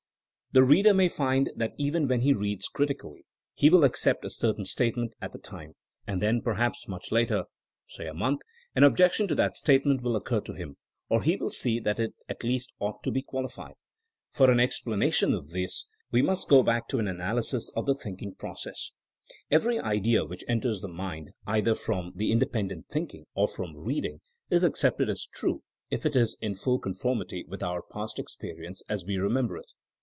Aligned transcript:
The 0.53 0.65
reader 0.65 0.93
may 0.93 1.07
find 1.07 1.49
that 1.55 1.73
even 1.77 2.09
when 2.09 2.19
he 2.19 2.33
reads 2.33 2.67
critically 2.67 3.23
he 3.53 3.69
will 3.69 3.85
accept 3.85 4.25
a 4.25 4.29
certain 4.29 4.65
statement 4.65 5.13
at 5.21 5.31
the 5.31 5.37
time; 5.39 5.75
and 6.05 6.21
then 6.21 6.41
perhaps 6.41 6.89
much 6.89 7.09
later, 7.09 7.45
say 7.87 8.05
a 8.05 8.13
month, 8.13 8.41
an 8.75 8.83
objection 8.83 9.29
to 9.29 9.35
that 9.35 9.55
statement 9.55 10.01
will 10.01 10.17
occur 10.17 10.41
to 10.41 10.53
him, 10.53 10.75
or 11.07 11.23
he 11.23 11.37
will 11.37 11.51
see 11.51 11.79
that 11.79 11.99
it 12.01 12.15
at 12.27 12.43
least 12.43 12.73
ought 12.81 13.01
to 13.03 13.11
be 13.11 13.21
qualified. 13.21 13.75
For 14.29 14.51
an 14.51 14.59
explanation 14.59 15.33
of 15.33 15.51
this 15.51 15.87
we 16.11 16.19
THINEINa 16.19 16.23
AS 16.23 16.27
A 16.27 16.27
80IEN0E 16.27 16.27
161 16.27 16.27
must 16.27 16.49
go 16.49 16.63
back 16.63 16.87
to 16.89 16.99
an 16.99 17.07
analysis 17.07 17.71
of 17.77 17.85
the 17.85 17.95
thinking 17.95 18.35
process. 18.35 18.91
Every 19.49 19.79
idea 19.79 20.25
which 20.25 20.43
enters 20.49 20.81
the 20.81 20.89
mind, 20.89 21.31
either 21.47 21.75
from 21.75 22.11
independent 22.19 22.89
thinking 22.89 23.23
or 23.35 23.47
from 23.47 23.77
read 23.77 24.03
ing, 24.05 24.19
IS 24.49 24.65
accepted 24.65 25.09
as 25.09 25.25
tme 25.33 25.61
if 25.89 26.05
it 26.05 26.17
is 26.17 26.35
in 26.41 26.55
full 26.55 26.77
conformity 26.79 27.45
with 27.47 27.61
onr 27.61 27.83
past 27.89 28.19
experience 28.19 28.83
as 28.89 29.05
we 29.05 29.15
remember 29.15 29.55
it. 29.55 29.71